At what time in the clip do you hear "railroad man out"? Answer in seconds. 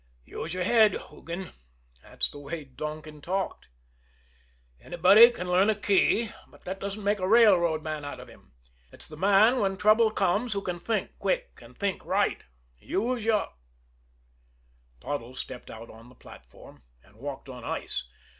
7.27-8.19